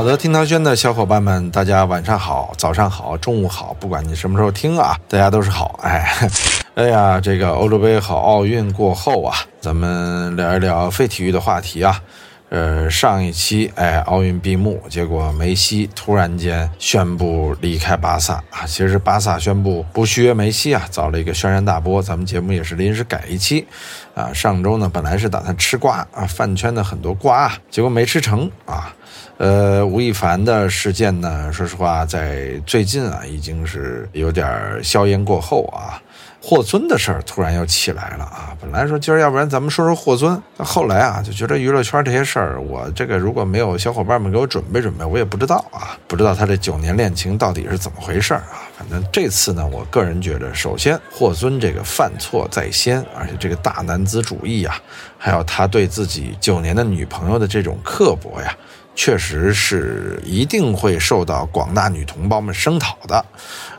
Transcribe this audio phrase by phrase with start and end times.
[0.00, 5.78] 好的，听涛轩的小伙伴们，大家晚上好，早上好，中午好，不管你什么时候听啊，大家都是好。
[5.82, 6.10] 哎，
[6.74, 12.00] 哎呀，这个欧洲杯好，奥运过后啊，咱们聊一聊非体育的话题啊。
[12.48, 18.64] 呃，上一期哎，奥运闭幕，结果梅西突然间宣布离开巴萨啊。
[18.66, 22.02] 其实巴萨宣布不续约梅西啊，造了一个轩然大波。
[22.02, 23.66] 咱们节目也是临时改一期
[24.14, 24.32] 啊。
[24.32, 28.96] 上周呢，本来是打算吃瓜啊，饭圈的很多瓜，结果没吃成啊。
[29.40, 35.96] 呃，吴亦凡的事件呢，说实话，在最近啊，已经是有点硝烟过后啊。
[36.42, 38.56] 霍尊的事儿突然又起来了啊！
[38.60, 48.64] 本来说今儿要不然咱们说说霍尊，那后来啊就觉得娱乐圈这些事儿，我这个如果没有小伙伴们给我准备准备，我也不知道啊，不知道他这九年恋情到底是怎么回事儿啊。
[48.76, 54.74] 反正这次呢，我个人觉得，首先霍尊这个犯错在先，而且这个大男子主义呀，
[55.18, 58.54] 还有他对自己九年的女朋友的这种刻薄呀。
[58.94, 63.24] 确实是一定会受到广大女同胞们声讨的，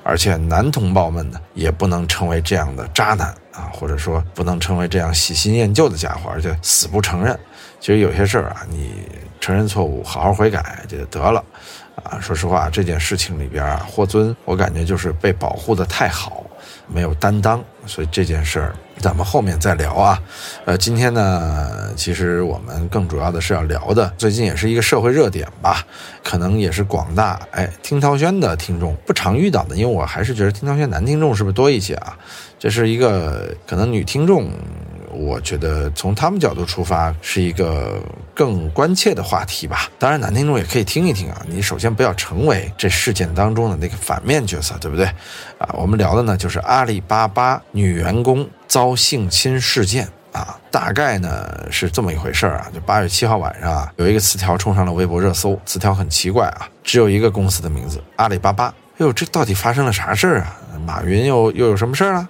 [0.03, 7.37] 而且男同胞们呢，也不能成为这样的渣男啊，或者说不能成为这样喜新厌旧的家伙，而且死不承认。
[7.79, 8.93] 其实有些事儿啊，你
[9.39, 11.43] 承认错误，好好悔改就得了
[12.03, 12.19] 啊。
[12.19, 16.40] 说实话，这件事情里边啊，霍尊我感觉就是被保护的太好，
[16.93, 18.75] 没有担当，所以这件事儿。
[18.99, 20.21] 咱们后面再聊啊，
[20.63, 25.83] 呃，今天呢，其实我们更主要的是要聊的，最近也是一个社会热点吧，
[26.23, 32.15] 可能也是广大哎听涛轩的听众不常遇到的，因为我还是觉得听涛轩男听众是不是多一些啊？
[32.59, 34.51] 这是一个可能女听众。
[35.13, 38.01] 我觉得从他们角度出发是一个
[38.33, 39.89] 更关切的话题吧。
[39.99, 41.41] 当然，男听众也可以听一听啊。
[41.47, 45.05] 你首先不要成为这事件当中的那个反面角色，对不对？
[45.57, 50.57] 啊，我们聊的呢就是阿里巴巴女员工遭性侵事件啊。
[50.69, 52.71] 大概呢是这么一回事儿啊。
[52.73, 58.73] 就八月七号晚上啊，有一个词条冲上了微博热搜，词条很奇怪啊，只有一个公司的名字阿里巴巴。
[58.97, 60.57] 哎呦，这到底发生了啥事儿啊？
[60.85, 62.29] 马云又又有什么事儿了？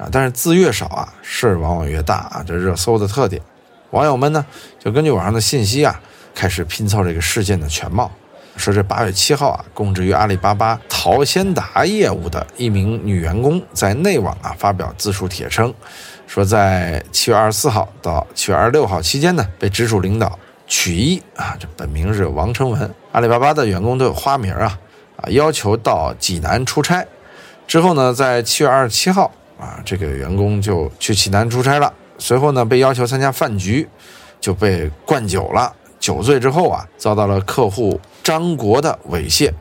[0.00, 3.40] 啊，但是字越少啊，事儿往往越大啊，这热搜的特点。
[3.90, 4.46] 网友们呢，
[4.78, 6.00] 就根据网上的信息啊，
[6.34, 8.10] 开始拼凑这个事件的全貌。
[8.56, 15.72] 说这八月七号啊，供职于阿里巴巴淘鲜达业务的一名女员工，在内网啊发表自述帖称，
[16.26, 24.78] 说在七月二十四号到七月二十六号期间呢，被直属领导曲一啊，这本名是王成文，阿里巴巴的员工都有花名啊，
[25.16, 27.06] 啊，要求到济南出差。
[27.66, 29.30] 之后呢，在七月二十七号。
[29.60, 33.86] 啊，这个员工就去济南出差了，随后呢被要求参加饭局，
[34.40, 35.72] 就被灌酒了。
[35.98, 39.52] 酒醉之后啊，遭到了客户张国的猥亵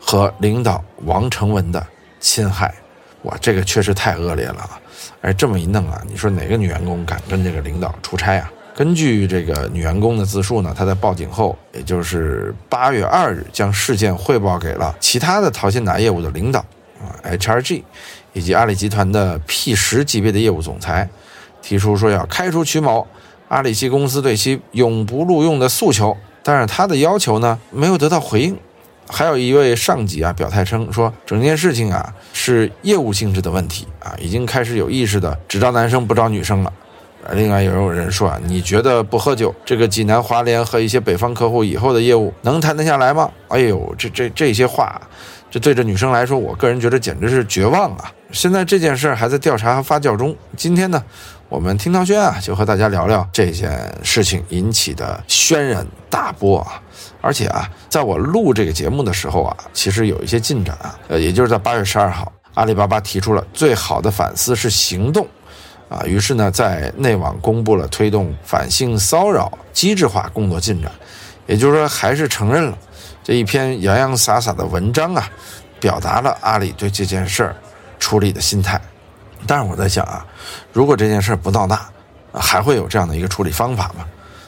[0.00, 1.86] 和领导王成文的
[2.18, 2.74] 侵害。
[3.22, 4.80] 哇，这个确实太恶劣了啊！
[5.20, 8.52] 哎，这么一弄啊，你说哪个女员工敢跟这个领导出差啊？
[8.74, 16.58] 根据这个女员工的自述呢，她在报警后，也就是八月二日，将事件汇报给了其他的淘鲜达业务的领导
[17.00, 17.84] 啊，HRG。
[18.34, 21.08] 以及阿里集团的 P 十级别的业务总裁
[21.62, 23.06] 提出说要开除曲某，
[23.48, 28.54] 阿里系公司对其永不录用的诉求，但是他的要求呢没有得到回应。
[29.08, 36.72] 还有一位上级啊表态称说，整件事情啊是业务性质的问题啊，已经开始有意识的只招男生不招女生了。
[37.32, 43.30] 另外也有人说啊，你觉得不喝酒，这个济南华联和一些北方客户以后的业务能谈得下来吗？
[43.48, 45.00] 哎呦，这这这些话。
[45.50, 48.12] 这对着女生来说，我个人觉得简直是绝望啊！
[48.34, 50.34] 现在这件事还在调查和发酵中。
[50.56, 51.00] 今天呢，
[51.48, 56.82] 我们听涛轩啊，就和大家聊聊这件事情引起的轩然大波啊！
[57.20, 65.24] 而且啊，在我录这个节目的时候啊，其实有一些进展啊，呃，也就是在八月十二号，阿里巴巴提出了最好的反思是行动，
[65.88, 70.90] 啊，于是呢，在内网公布了推动反性骚扰机制化工作进展，
[71.46, 72.76] 也就是说，还是承认了。
[73.22, 75.30] 这一篇洋洋洒洒的文章啊，
[75.78, 77.56] 表达了阿里对这件事儿
[78.04, 78.78] 处理的心态。
[79.46, 80.26] 但是我在想啊，
[80.74, 81.88] 如果这件事不闹大，
[82.34, 84.04] 还会有这样的一个处理方法吗？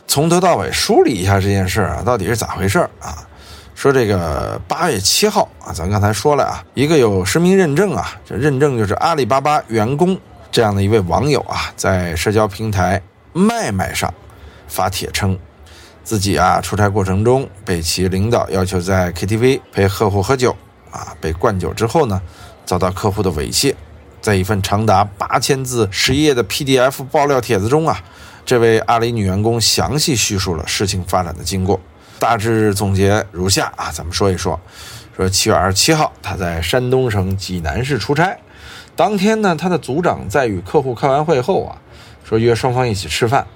[0.07, 3.27] 从头到尾梳理一下这件事啊，到底是咋回事啊？
[3.75, 10.19] 说这个八月七号啊，咱刚才说了啊，一个有实名认证啊，这认证就是阿里巴巴员工
[10.53, 13.01] 这样的一位网友啊，在社交平台
[13.33, 14.13] 麦麦上
[14.69, 15.39] 发帖称。
[16.05, 20.55] 自己啊，出差过程中被其领导要求在 KTV 陪客户喝酒，
[20.93, 22.23] 啊，被灌酒之后呢，
[22.67, 23.75] 遭到客户的猥亵。
[24.21, 27.99] 在一份长达八千字十页的 PDF 爆料帖子中啊，
[28.45, 31.81] 这位阿里女员工详细叙述了事情发展的经过，
[32.19, 34.61] 大致总结如下啊，咱们说一说。
[35.17, 38.37] 说七月二十七号，她在山东省济南市出差，
[38.95, 41.79] 当天呢，她的组长在与客户开完会后啊，
[42.23, 43.47] 说约双方一起吃饭，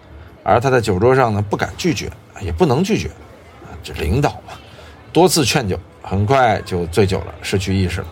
[0.42, 2.10] 而她在酒桌上呢，不敢拒绝。
[2.40, 4.54] 也不能拒绝，啊，这领导嘛，
[5.12, 8.06] 多次劝酒，很快就醉酒了，失去意识了。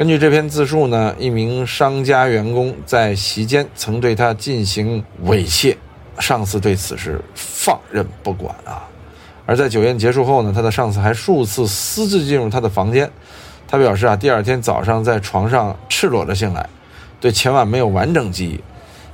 [0.00, 5.76] 根据这篇自述呢，一名商家员工在席间曾对他进行猥亵，
[6.18, 8.88] 上司对此事放任不管啊。
[9.44, 13.10] 而在酒宴结束后呢，他的上司还数次私自进入他的房间。
[13.68, 16.66] 他表示啊，第二天早上在床上赤裸着醒来，
[17.20, 18.58] 对前晚没有完整记忆。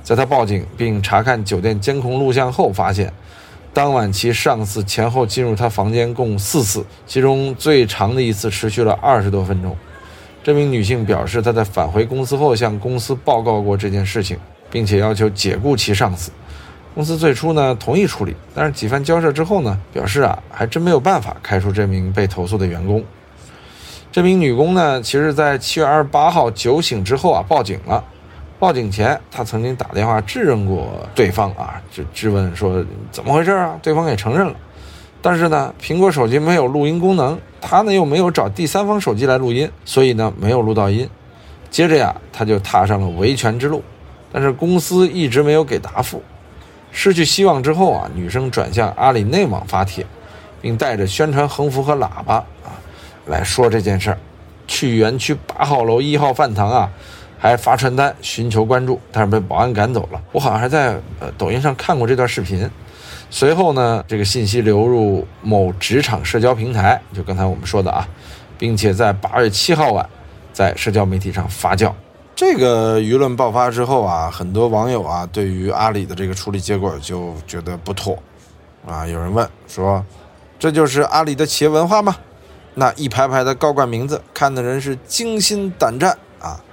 [0.01, 3.11] 在他报警并查看酒店监控录像后，发现
[3.73, 9.75] 当晚其上司前后进入他房间共四次，其中最长的一次持续了二十多分钟。
[10.47, 14.37] 这名女性表示，她在返回公司后向公司报告过这件事情，
[14.71, 16.31] 并且要求解雇其上司。
[16.95, 23.03] 公司最初呢同意处理，但是几番交涉之后呢，表示啊还真没有办法开除这名被投诉的员工。
[24.09, 28.01] 这名女工呢，其实在七月二十八号酒醒之后啊报警了。
[28.57, 33.77] 报警前，她曾经打电话质问过对方啊，就质问说怎么回事啊？
[33.83, 34.55] 对方也承认了。
[35.21, 41.09] 但是呢，苹果手机没有录音功能，他呢又没有找第三方手机来录音，所以呢没有录到音。
[41.69, 43.83] 接着呀，他就踏上了维权之路，
[44.31, 46.21] 但是公司一直没有给答复。
[46.91, 50.05] 失去希望之后啊，女生转向阿里内网发帖，
[50.61, 52.73] 并带着宣传横幅和喇叭啊
[53.25, 54.17] 来说这件事儿。
[54.65, 56.89] 去园区八号楼一号饭堂啊，
[57.37, 60.21] 还发传单寻求关注，但是被保安赶走了。
[60.31, 62.69] 我好像还在呃抖音上看过这段视频。
[63.29, 68.07] 随后呢，这个信息流入某职场社交平台，就刚才我们说的啊，
[68.57, 70.09] 并且在八月七号晚，
[70.53, 71.91] 在社交媒体上发酵。
[72.35, 78.17] 这个舆论爆发之后啊，很多网友啊，对于阿里的这个处理结果就觉得不妥，
[78.85, 80.05] 啊，有人问说，
[80.57, 82.15] 这就是阿里的企业文化吗？
[82.75, 86.63] 那一排排的高管名字，看的人是惊心胆战啊，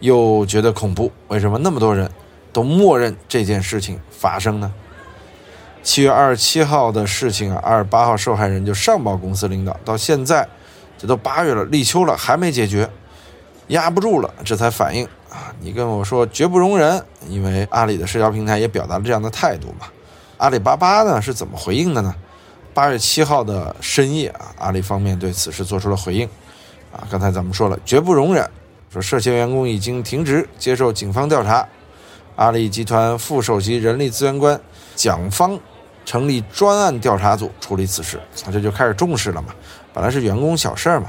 [0.00, 1.12] 又觉得恐怖。
[1.28, 2.10] 为什么那么多人
[2.50, 4.72] 都默认这件事情发生呢？
[5.82, 10.46] 七月二十七号的事情啊，二十八号受害人就上报公司领导，到现在
[10.98, 12.88] 这都八月了，立秋了还没解决，
[13.68, 15.54] 压不住了，这才反应啊！
[15.60, 19.86] 你跟我说绝不容忍，因为阿里的社交平台也表达了这样的态度嘛。
[20.36, 22.14] 阿里巴巴呢是怎么回应的呢？
[22.74, 26.28] 八月七号的深夜啊，阿里方面对此事做出了回应
[26.92, 28.48] 啊，刚才咱们说了绝不容忍，
[28.92, 31.66] 说涉嫌员工已经停职接受警方调查，
[32.36, 34.60] 阿里集团副首席人力资源官
[34.94, 35.58] 蒋方。
[36.04, 39.54] 成立专案调查组处理此事，那这就开始重视了嘛。
[39.92, 41.08] 本来是员工小事儿嘛。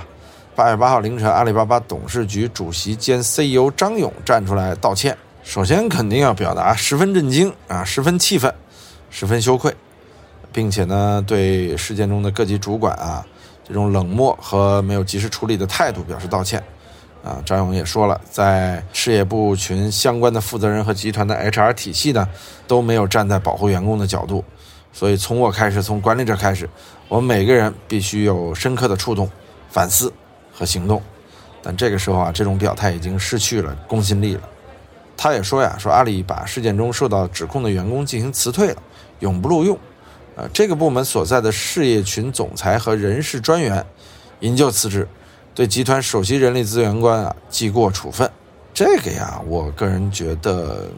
[0.54, 5.18] 八月八号凌晨，阿里巴巴董事局主席兼 CEO 张勇站出来道歉。
[5.44, 8.54] 首先肯定要表达十分震惊啊，十分气愤，
[9.10, 9.74] 十分羞愧，
[10.52, 13.26] 并且呢，对事件中的各级主管啊
[13.68, 16.62] 这种冷漠和没有及时处理的态度表示道歉。
[17.24, 22.28] 啊，张勇也说了，在事业部群相关的负责人和集团的 HR 体系呢
[22.68, 24.44] 都没有站在保护员工的角度。
[24.94, 26.70] 所以从我开始，从管理者开始，
[27.08, 29.30] 我们每个人必须有深刻的触动、
[29.70, 30.12] 反思
[30.54, 31.02] 和行动。
[31.64, 34.42] 但这个时候啊，这种表态已经失去了公信力了。
[35.16, 38.84] 他也说呀，说阿里把事件中受到指控的员工进行辞退了，
[39.20, 39.78] 永不录用。
[40.36, 43.86] 呃，这个部门所在的事业群总裁和人事专员
[44.42, 45.08] 引咎辞职，
[45.56, 48.30] 对集团首席人力资源官啊记过处分。
[48.74, 50.90] 这个呀，我个人觉得，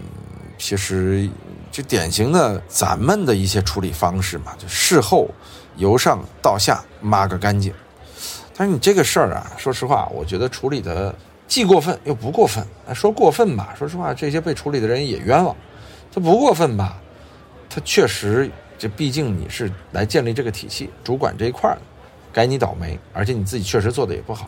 [0.57, 1.29] 其实。
[1.73, 5.27] 就典型的咱们的一些处理方式嘛，就事后
[5.75, 7.73] 由上到下抹个干净。
[8.55, 11.15] 但是你这个事儿啊，说实话，我觉得处理的
[11.47, 12.63] 既过分又不过分。
[12.93, 15.55] 说过分吧，说实话，这些被处理的人也冤枉；
[16.13, 17.01] 他不过分吧，
[17.67, 21.81] 他确实，这毕竟你是来建立这个体系、主管这一块儿的，
[22.31, 22.99] 该你倒霉。
[23.13, 24.47] 而且你自己确实做的也不好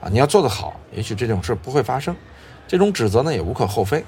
[0.00, 0.06] 啊。
[0.08, 2.14] 你要做得好，也许这种事不会发生。
[2.68, 4.04] 这种指责呢，也无可厚非。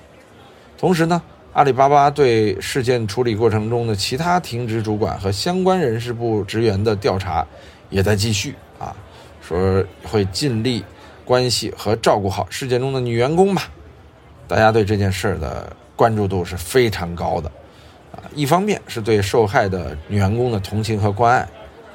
[0.78, 1.20] 同时呢。
[1.56, 7.46] 阿里巴巴对事件处理过程中的其他停职主管和相关人事部职员的调查
[7.88, 8.94] 也在继续啊，
[9.40, 10.84] 说会尽力
[11.24, 13.70] 关系和照顾好事件中的女员工吧。
[14.46, 17.50] 大家对这件事的关注度是非常高的
[18.12, 21.40] 啊，一方面是对受害的女员工的同情和关爱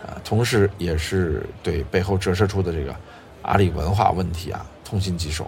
[0.03, 2.95] 啊，同时也是对背后折射出的这个
[3.43, 5.45] 阿里文化问题啊痛心疾首。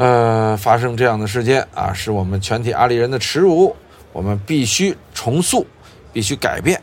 [0.00, 3.76] 呃，发生这样的事件啊，是我们全体阿里人的耻辱，
[4.14, 5.66] 我们必须重塑，
[6.10, 6.80] 必须改变，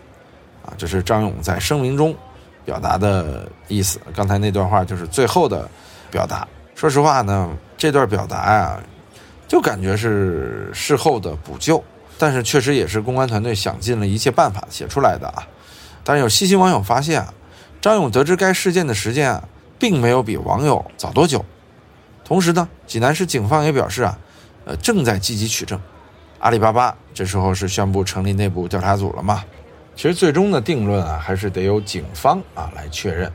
[0.63, 2.15] 啊，这是张勇在声明中
[2.63, 3.99] 表达的意思。
[4.15, 5.67] 刚才那段话就是最后的
[6.11, 6.47] 表达。
[6.75, 8.79] 说实话呢，这段表达呀，
[9.47, 11.83] 就感觉是事后的补救，
[12.19, 15.41] 但是确实也是公安团队想尽了一切办法写出来的啊。
[16.03, 17.33] 但是有细心网友发现啊，
[17.81, 19.43] 张勇得知该事件的时间啊，
[19.79, 21.43] 并没有比网友早多久。
[22.27, 24.19] 同时呢，济南市警方也表示啊，
[24.65, 25.79] 呃，正在积极取证。
[26.39, 29.45] 阿里巴巴这时候是宣布成立内部调查组了嘛？
[29.95, 33.31] 其实最终的定论啊，还是得由警方啊来确认。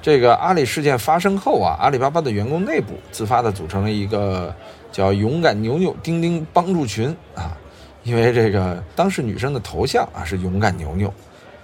[0.00, 4.54] 这个阿里事件发生后啊，阿里巴巴的员工内部自发的组成了一个
[4.92, 7.58] 叫“勇敢牛牛钉钉帮助群”啊，
[8.04, 11.12] 因为这个当事女生的头像啊是勇敢牛牛，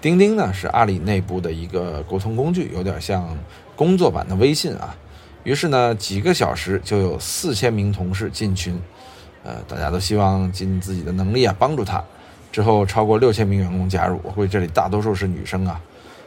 [0.00, 3.38] 钉钉呢是阿里内部的一个沟通工具，有点像
[3.76, 4.92] 工作版的微信啊。
[5.48, 8.78] 于是呢，几个小时就有四千名同事进群，
[9.42, 12.04] 呃，大家都希望尽自己的能力啊帮助他。
[12.52, 15.80] 之后超过六千名员工加入，我估计这里大多数是女生啊，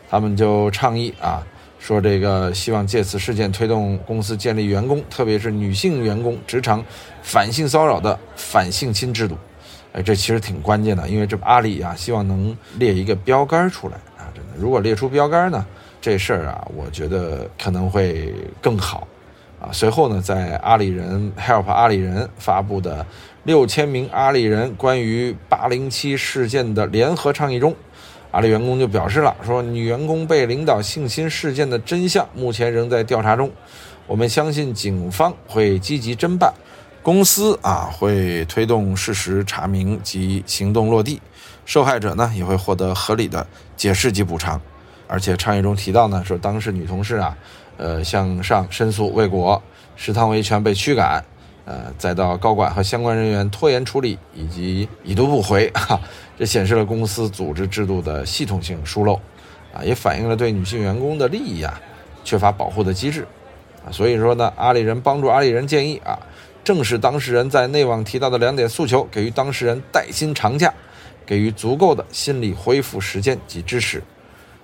[0.10, 1.46] 他们就倡议啊。
[1.78, 6.84] 说这个希望借此事件推动公司建立员工，特别是女性员工职场
[7.22, 9.38] 反性骚扰的反性侵制度。
[9.94, 15.64] 哎，这其实挺关键的，因为这阿里啊希望能列一个标杆出来啊，真的，如果列出标杆呢，
[16.02, 19.08] 这事儿啊，我觉得可能会更好
[19.62, 19.70] 啊。
[19.72, 23.06] 随后呢，在阿里人 Help 阿里人发布的
[23.44, 27.76] 六千名阿里人关于八零七事件的联合倡议中。
[28.32, 33.52] 阿里员工就表示了，说女员工被领导性侵事件的真相目前仍在调查中，
[34.08, 36.54] 我们相信警方会积极侦办，
[37.04, 41.22] 公司啊会推动事实查明及行动落地，
[41.66, 44.62] 受害者呢也会获得合理的解释及补偿，
[45.12, 47.38] 而且倡议中提到呢，说当事女同事啊，
[47.76, 49.62] 呃向上申诉未果，
[49.98, 51.22] 食堂维权被驱赶。
[51.64, 56.00] 呃，再到高管和相关人员拖延处理以及已读不回， 哈，
[56.38, 59.14] 这显示了公司组织制度的系统性疏漏，
[59.72, 61.80] 啊，也反映了对女性员工的利益啊
[62.24, 63.28] 缺乏保护的机制，
[63.86, 66.18] 啊，所以说呢，阿里人帮助阿里人建议啊，
[66.64, 70.74] 正是当事人在内网提到的两点诉求，给予当事人带薪长假，
[71.28, 74.02] 给予足够的心理恢复时间及支持。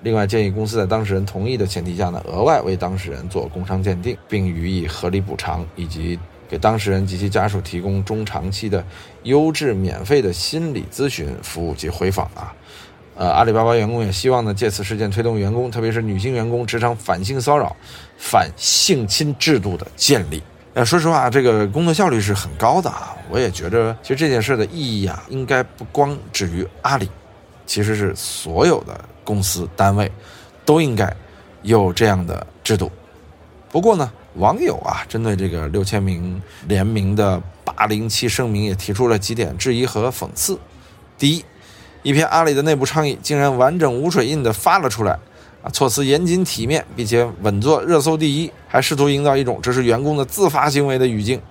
[0.02, 6.20] 另外，建议公司在当事人同意的前提下呢，额外为当事人做工伤鉴定，并予以合理补偿以及。
[6.50, 8.82] 给当事人及其家属提供中长期的
[9.24, 12.56] 优质免费的心理咨询服务及回访啊，
[13.18, 17.76] 呃，阿里巴巴员工也希望呢，借此事件推动员工，特别是女性员工职场反性骚扰、
[18.18, 20.42] 反性侵制度的建立。
[20.74, 23.14] 呃，说实话，这个工作效率是很高的啊。
[23.30, 27.10] 我也觉得，其实这件事的意义啊，应该不光止于阿里，
[27.66, 30.10] 其实是所有的公司单位
[30.64, 31.14] 都应该
[31.62, 32.90] 有这样的制度。
[33.70, 34.10] 不过呢。
[34.38, 40.60] 网友啊，针对这个六千名联名的八零七声明，也提出了几点质疑和讽刺。
[41.18, 41.44] 第一，
[42.04, 45.18] 一篇阿里的内部倡议竟然完整无水印的发了出来，
[45.64, 51.42] 啊，措辞严谨体面，并且稳坐热搜第一，还试图营造一种这是员工的自发行为的语境。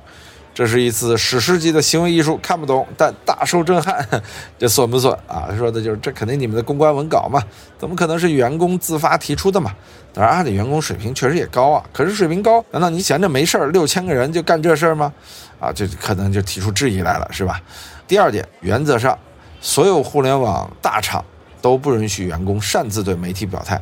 [0.56, 4.08] 这是一次史诗级的行为艺术，看不懂但大受震撼，
[4.58, 5.44] 这算不算啊？
[5.50, 7.42] 他说的就是这肯定你们的公关文稿嘛，
[7.78, 9.74] 怎么可能是员工自发提出的嘛？
[10.14, 15.12] 当然，阿里员工水平确实也高啊，可是水平高，难道你闲着没事儿，六千个人就干这事儿吗？
[15.60, 17.60] 啊，这可能就提出质疑来了，是吧？
[18.08, 19.18] 第二点，原则上，
[19.60, 21.22] 所有互联网大厂
[21.60, 23.78] 都不允许员工擅自对媒体表态，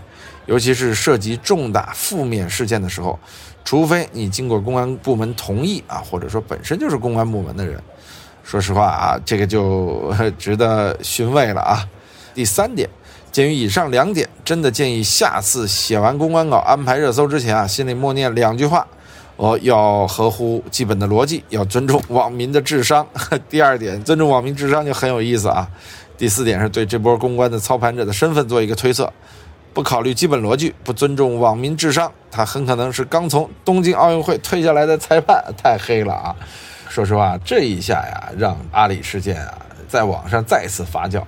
[0.47, 3.17] 尤其是涉及重大负面事件的时候。
[3.65, 7.83] 除非你经过公安部门同意啊，或者说本身就是公安部门的人，
[8.43, 11.89] 说实话啊，这个就值得询问了啊。
[12.35, 12.89] 第三点，
[13.33, 18.87] 鉴于以上两点，真的建议下次写完公关稿安排热搜之前啊，心里默念两句话：
[19.37, 23.07] 我要合乎基本的逻辑，要尊重网民的智商。
[23.49, 25.67] 第二点，尊重网民智商就很有意思啊。
[26.19, 29.11] 第四点是对这波公关的操盘者的身份做一个推测。
[29.75, 36.37] 不考虑基本逻辑，不尊重网民智商，他很可能是刚从东京奥运会退下来的裁判，太黑了啊！
[36.89, 41.21] 说实话，这一下呀，让阿里事件啊在网上再次发酵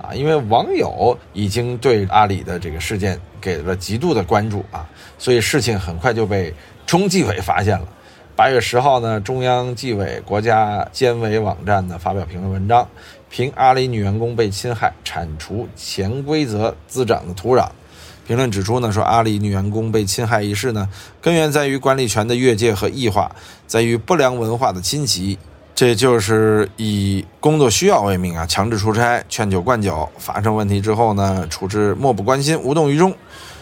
[0.00, 4.88] 啊，因为网友已经对阿里的这个事件给了极度的关注啊，
[5.18, 6.54] 所以事情很快就被
[6.86, 7.86] 中纪委发现了。
[8.34, 12.88] 八月十号呢，中央纪委国家监委网站呢发表评论文章，
[13.28, 17.68] 评阿里女员工被侵害，铲除潜规则滋长的土壤。
[18.30, 20.88] 评论指出呢，说阿里女员工被侵害一事呢，
[21.20, 23.28] 根源在于管理权的越界和异化，
[23.66, 25.36] 在于不良文化的侵袭。
[25.74, 33.12] 这就是以工作需要为名啊，强制出差、劝酒灌酒，发生问题之后呢，处置漠不关心、无动于衷。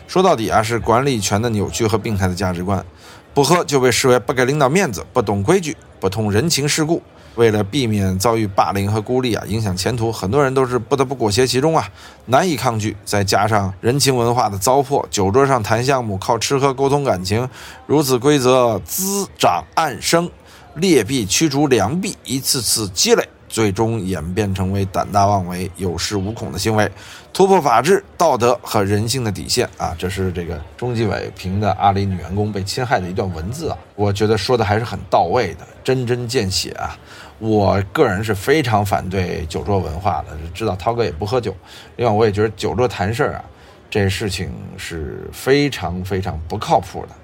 [0.07, 2.85] 说到底啊，是管理权的扭曲和病态的价值观。
[3.33, 7.03] 不喝就被视为不给领导面子、不懂规矩、不通人情世故。
[7.39, 11.89] 为了避免遭遇霸凌和孤立啊，影响前途，很多人都是不得不裹挟其中啊，
[12.27, 12.97] 难以抗拒。
[13.05, 17.49] 再加上人情文化的糟粕，酒桌上谈项目，靠吃喝沟通感情，
[17.87, 20.29] 如此规则滋长暗生，
[20.75, 26.91] 劣币驱逐良币，一次次积累，最终演变成为胆大妄为、有恃无恐的行为，
[27.33, 29.95] 突破法治、道德和人性的底线啊！
[29.97, 36.99] 这是这个中纪委评的阿里女员工被侵害的一段文字啊，我觉得说的还是很到位的，针针见血啊！
[37.39, 41.55] 我个人是非常反对酒桌文化的，知道涛哥也不喝酒，
[41.97, 43.45] 另外我也觉得酒桌谈事儿啊，
[43.89, 47.15] 这事情是非常非常不靠谱的。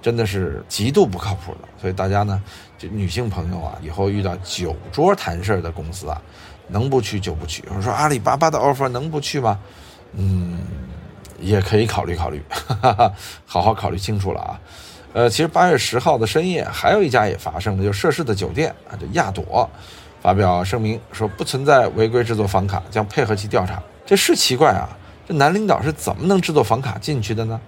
[0.00, 2.40] 真的是极度不靠谱的，所以大家呢，
[2.78, 6.22] 就女性朋友啊，以后遇到酒桌谈事儿的公司啊，
[6.68, 7.64] 能不去就不去。
[7.66, 9.58] 有人说阿里巴巴的 offer 能不去吗？
[10.12, 10.60] 嗯，
[11.40, 12.40] 也可以考虑考虑，
[13.44, 14.60] 好好考虑清楚了啊。
[15.14, 19.68] 呃，其实八月十号的深夜，还有一家也发生了，就涉事的酒店啊，就亚朵，
[20.20, 23.82] 发表声明说不存在违规制作房卡，将配合其调查。
[24.04, 24.88] 这是奇怪啊，
[25.26, 27.58] 这男领导是怎么能制作房卡进去的呢？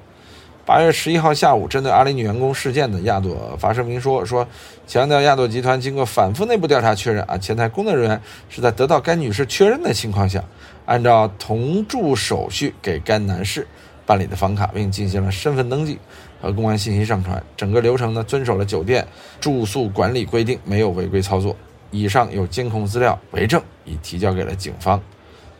[0.66, 4.46] 八月十一号下午，针对阿里女员工事件的亚朵发声明说：“说
[4.86, 10.44] 强调亚朵集团经过反复内部调查确认，啊，前台工作人员是在得到该女士确认的情况下，
[10.84, 13.66] 按照同住手续给该男士
[14.10, 15.96] 办理的房卡，并进行了身份登记
[16.42, 17.40] 和公安信息上传。
[17.56, 19.06] 整个流程呢，遵守了酒店
[19.40, 21.56] 住宿管理规定，没有违规操作。
[21.92, 25.00] 以上有监控资料为证，已提交给了警方。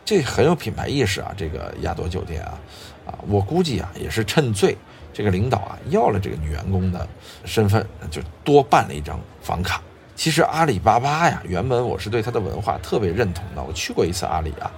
[0.03, 1.33] 这很有品牌意识啊！
[1.37, 2.59] 这个亚朵酒店啊，
[3.05, 4.77] 啊，我估计啊，也是趁醉。”
[5.13, 7.07] 这个领导啊，要了这个女员工的
[7.45, 9.81] 身份，就多办了一张房卡。
[10.15, 13.63] 其实阿里巴巴呀，原本我是对它的文化特别认同的。
[13.63, 14.69] 我去过一次阿里啊，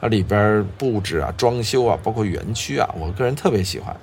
[0.00, 3.96] 它里边布置啊、装修啊，包括园区啊，我个人特别喜欢。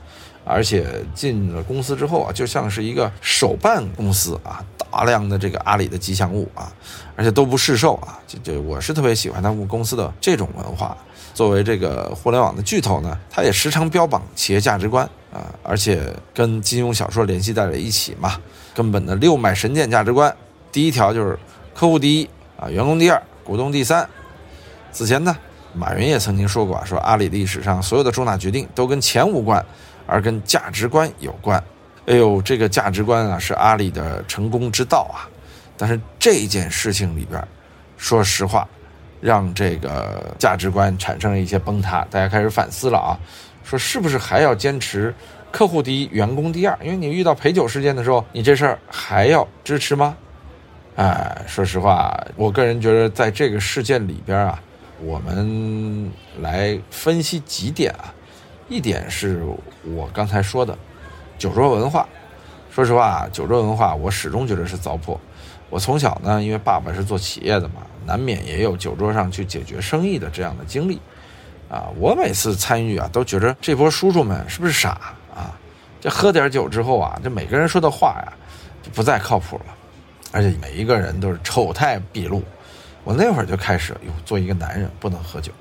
[0.49, 6.71] 而且进了公司之后啊，就像是一个手办公司啊，大量的这个阿里的吉祥物啊，
[7.17, 10.95] 而且都不市售啊，就就我是特别喜欢他们公司的这种文化。
[11.33, 15.07] 作为这个互联网的巨头呢，它也时常标榜企业价值观。
[15.33, 16.01] 啊，而且
[16.33, 18.39] 跟金庸小说联系在了一起嘛，
[18.73, 20.33] 根本的六脉神剑价值观，
[20.71, 21.37] 第一条就是
[21.73, 24.07] 客户第一啊，员工第二，股东第三。
[24.91, 25.35] 此前呢，
[25.73, 29.63] 马云也曾经说过啊，说阿里历史上所有的重大决定都跟钱无关，
[30.05, 31.63] 而跟价值观有关。
[32.07, 35.29] 哎呦，这个价值观啊，是阿里的成功之道啊。
[35.77, 37.45] 但是这件事情里边，
[37.97, 38.67] 说实话，
[39.21, 43.19] 让这个价值观产生了一些崩塌，大家开始反思了啊。
[43.63, 45.13] 说是不是还要坚持
[45.51, 46.77] 客户第一、员工第二？
[46.81, 50.15] 因为你遇到陪酒事件的时候，你这事儿还要支持吗？
[50.97, 54.59] 哎，说实话，我个人觉得在这个事件里边啊，
[54.99, 58.11] 我们来分析几点啊。
[58.67, 59.45] 一点是
[59.95, 60.75] 我刚才说的
[61.37, 62.09] 酒桌文化。
[62.71, 65.15] 说实话，酒桌文化我始终觉得是糟粕。
[65.69, 70.99] 我从小呢，因为爸爸是做企业的嘛，难免也有酒桌上去解决生意的这样的经历。
[71.69, 74.99] 啊，我每次参与啊，都觉着这波叔叔们是不是傻
[75.31, 75.53] 啊？
[76.01, 78.33] 这喝点酒之后啊，这每个人说的话呀，
[78.81, 79.76] 就不再靠谱了，
[80.37, 82.43] 而且每一个人都是丑态毕露。
[83.03, 85.51] 我那会儿就开始，哟，做一个男人不能喝酒，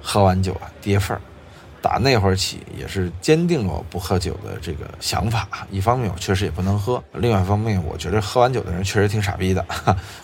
[0.00, 1.20] 喝完酒啊跌份儿。
[1.82, 5.46] 打那会儿起，也是坚定了我不喝酒的这个想法。
[5.70, 9.62] 一方面我确实也不能喝，另外一方面我觉得喝完酒的人确实挺傻逼的，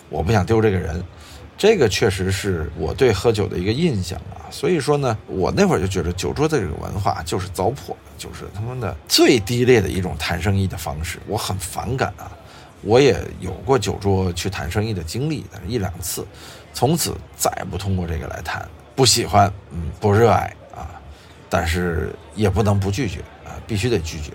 [0.09, 1.03] 我不想丢这个人。
[1.57, 12.31] 这个确实是我对喝酒的一个印象啊，所以说呢，我那会儿就觉得酒桌的这个文化就是糟粕，就是他妈的最低劣的一种谈生意的方式，我很反感啊。
[12.81, 16.25] 我也有过酒桌去谈生意的经历，但一两次，
[16.73, 20.89] 从此再不通过这个来谈，不喜欢，嗯，不热爱啊，
[21.49, 24.31] 但是也不能不拒绝啊，必须得拒绝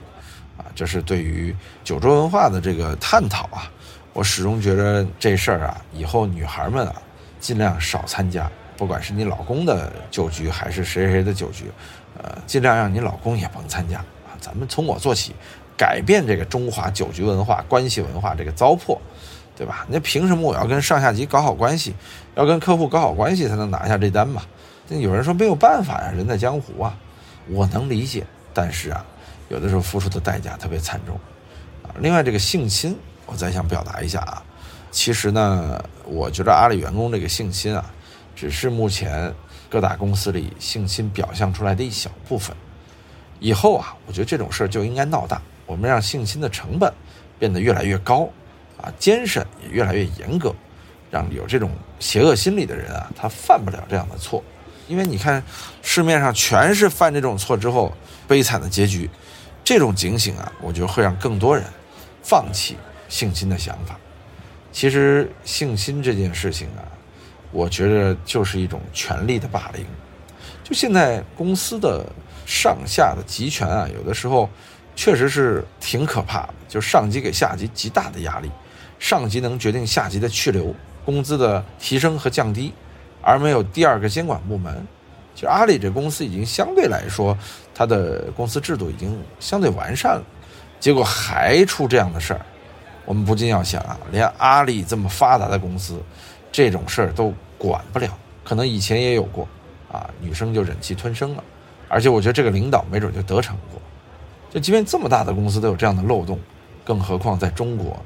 [0.56, 0.66] 啊。
[0.74, 3.70] 这是对于酒桌文化的这个探讨啊，
[4.12, 6.94] 我始终觉得这事儿啊，以后女孩们啊。
[7.40, 11.70] 尽量少参加，不管是你老公的酒局还是谁谁的酒局，
[12.16, 14.32] 呃，尽量让你老公也甭参加啊。
[14.40, 15.34] 咱们从我做起，
[15.76, 18.98] 改变这个中华酒局文化、关系文化这个糟粕，
[19.56, 19.86] 对吧？
[19.88, 21.94] 那凭什么我要跟上下级搞好关系，
[22.34, 24.42] 要跟客户搞好关系才能拿下这单嘛？
[24.88, 26.96] 那有人说没有办法呀，人在江湖啊，
[27.48, 29.04] 我能理解，但是啊，
[29.48, 31.14] 有的时候付出的代价特别惨重
[31.82, 31.90] 啊。
[32.00, 34.42] 另外，这个性侵，我再想表达一下啊。
[34.90, 37.84] 其实呢，我觉得阿里员工这个性侵啊，
[38.36, 39.34] 只是目前
[39.68, 42.54] 各大公司里性侵表象出来的一小部分。
[43.40, 46.92] 以后啊，我觉得这种事儿就应该闹大，我们让性侵的成本
[47.38, 48.28] 变得越来越高，
[48.80, 50.54] 啊，监审也越来越严格，
[51.10, 54.42] 让有这种邪恶心理的人啊，他犯不了这样的错。
[54.86, 55.42] 因为你看，
[55.80, 57.92] 市面上全是犯这种错之后
[58.28, 59.08] 悲惨的结局，
[59.64, 61.64] 这种警醒啊，我觉得会让更多人
[62.22, 62.76] 放弃
[63.08, 63.98] 性侵的想法。
[64.70, 66.84] 其实性侵这件事情啊，
[67.50, 69.86] 我觉得就是一种权力的霸凌。
[70.62, 72.04] 就现在公司的
[72.44, 74.50] 上下的集权啊，有的时候
[74.96, 76.54] 确实是挺可怕的。
[76.68, 78.50] 就上级给下级极大的压力，
[78.98, 82.72] 上级能决定下级的去留，工资的提升和降低，
[83.22, 84.86] 而没有第二个监管部门。
[85.34, 87.36] 其实阿里这公司已经相对来说，
[87.74, 90.22] 它的公司制度已经相对完善了，
[90.78, 92.40] 结果还出这样的事儿，
[93.04, 96.00] 我们不禁要想啊，连阿里这么发达的公司，
[96.52, 98.08] 这种事儿都管不了，
[98.44, 99.48] 可能以前也有过，
[99.90, 101.44] 啊，女生就忍气吞声了，
[101.88, 103.80] 而且我觉得这个领导没准就得逞过。
[104.54, 106.38] 就即便这么大的公司都有这样的漏洞，
[106.84, 108.00] 更何况在中国，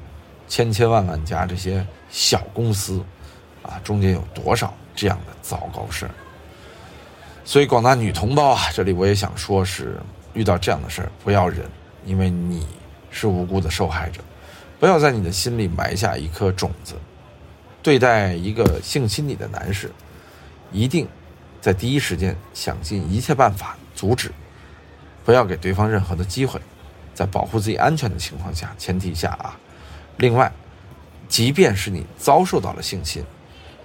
[0.47, 3.03] 千千万万家这些小公司，
[3.61, 6.11] 啊，中间有多少这样的糟糕事儿？
[7.45, 9.99] 所以广大女同胞啊，这里我也想说，是
[10.33, 11.63] 遇到这样的事儿不要忍，
[12.03, 12.65] 因为你
[13.11, 14.19] 是无辜的受害者，
[14.79, 16.95] 不要在你的心里埋下一颗种子。
[17.83, 19.91] 对待一个性侵你的男士，
[20.71, 21.07] 一定
[21.61, 24.31] 在第一时间想尽一切办法阻止。
[25.29, 26.59] 不要给对方任何的机会，
[27.13, 29.55] 在保护自己安全的情况下，前提下啊。
[30.17, 30.51] 另外，
[31.27, 33.23] 即便是你遭受到了性侵，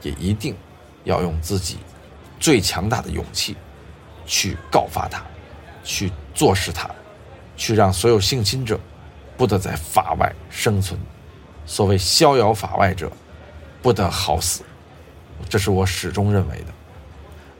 [0.00, 0.56] 也一定
[1.04, 1.76] 要用自己
[2.40, 3.54] 最强大的勇气
[4.24, 5.22] 去告发他，
[5.84, 6.88] 去坐实他，
[7.58, 8.80] 去让所有性侵者
[9.36, 10.98] 不得在法外生存。
[11.66, 13.12] 所谓逍遥法外者，
[13.82, 14.62] 不得好死。
[15.50, 16.66] 这是我始终认为的。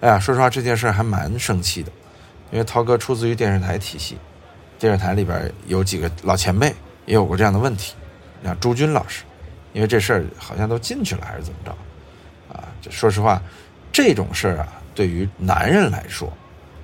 [0.01, 1.93] 哎呀，说实话，这件事还蛮生气的。
[2.55, 4.17] 因为涛哥出自于电视台体系，
[4.79, 6.73] 电视台里边有几个老前辈
[7.05, 7.95] 也有过这样的问题，
[8.45, 9.25] 像朱军老师，
[9.73, 11.73] 因为这事儿好像都进去了还是怎么着，
[12.55, 13.43] 啊，这说实话，
[13.91, 16.33] 这种事儿啊，对于男人来说，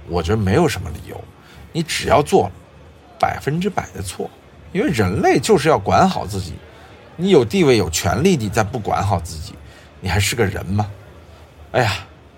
[0.09, 1.22] 我觉得没有什么理由，
[1.70, 2.52] 你只要做了，
[3.16, 4.28] 百分之百的错，
[4.72, 6.54] 因为人类就是要管好自己，
[7.14, 9.54] 你有地位有权利，你再不管好自己，
[10.00, 10.90] 你还是个人吗？
[11.70, 11.92] 哎呀，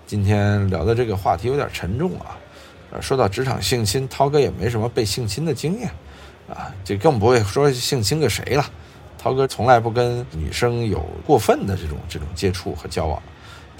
[0.05, 2.37] 今天聊的这个话题有点沉重啊。
[3.01, 5.89] 说到职场性侵，涛哥也没什么被性侵的经验，
[6.49, 8.65] 啊，就更不会说性侵个谁了。
[9.17, 13.21] 涛哥从来不跟女生有过分的这种这种接触和交往，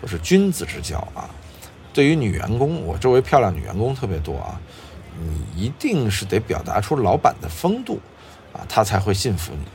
[0.01, 1.29] 都是君子之交啊。
[1.93, 4.59] 对于女员工，我周围漂亮女员工特别多啊，
[5.21, 7.99] 你一定是得表达出老板的风度，
[8.53, 9.65] 啊，他才会信服你，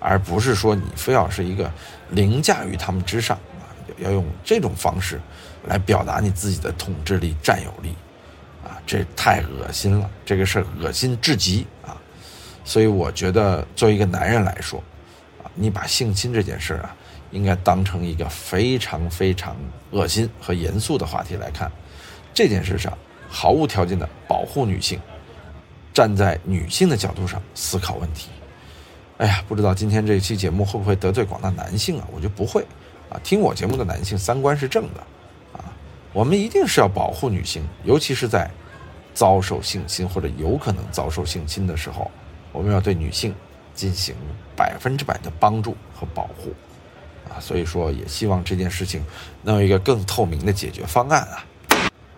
[0.00, 1.70] 而不是说你非要是一个
[2.10, 5.20] 凌驾于他们之上啊，要用这种方式
[5.66, 7.94] 来表达你自己的统治力、占有力。
[8.88, 11.94] 这太恶心了，这个事儿恶心至极啊！
[12.64, 14.82] 所以我觉得，作为一个男人来说，
[15.42, 16.96] 啊，你把性侵这件事啊，
[17.30, 19.54] 应该当成一个非常非常
[19.90, 21.70] 恶心和严肃的话题来看。
[22.32, 22.96] 这件事上，
[23.28, 24.98] 毫无条件的保护女性，
[25.92, 28.30] 站在女性的角度上思考问题。
[29.18, 32.08] 哎呀，不知道今天这期节目会不会得罪广大男性啊？
[32.10, 32.64] 我觉得不会
[33.10, 35.00] 啊，听我节目的男性三观是正的
[35.52, 35.76] 啊，
[36.14, 38.50] 我们一定是要保护女性，尤其是在。
[39.18, 42.08] 遭受性侵或者有可能遭受性侵的时候，
[42.52, 43.34] 我们要对女性
[43.74, 44.14] 进行
[44.54, 46.54] 百分之百的帮助和保护，
[47.28, 49.04] 啊，所以说也希望这件事情
[49.42, 51.44] 能有一个更透明的解决方案啊。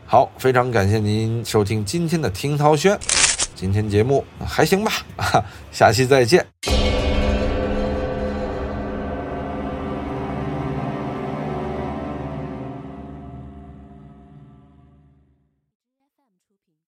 [0.04, 2.98] 好，非常感谢您收听今天的听涛轩，
[3.54, 4.92] 今天节目还行吧，
[5.72, 6.79] 下期再见。